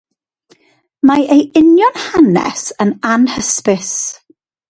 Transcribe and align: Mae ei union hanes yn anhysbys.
Mae 1.09 1.27
ei 1.35 1.43
union 1.61 2.01
hanes 2.05 2.65
yn 2.85 2.95
anhysbys. 3.13 3.95